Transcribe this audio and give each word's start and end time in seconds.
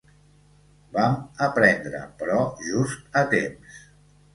Vam 0.95 1.19
aprendre, 1.49 2.03
però 2.25 2.43
just 2.67 3.23
a 3.23 3.27
temps. 3.39 3.83